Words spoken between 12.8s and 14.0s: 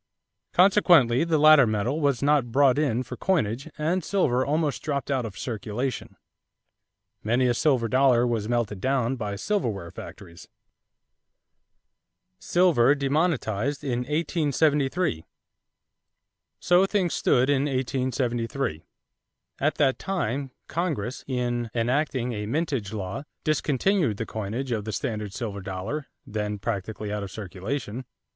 Demonetized